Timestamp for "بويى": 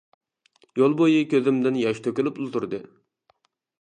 1.01-1.19